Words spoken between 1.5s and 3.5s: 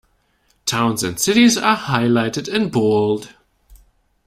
are highlighted in bold.